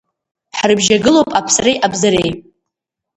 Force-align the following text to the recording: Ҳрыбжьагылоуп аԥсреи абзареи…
Ҳрыбжьагылоуп 0.57 1.29
аԥсреи 1.39 1.81
абзареи… 1.85 2.31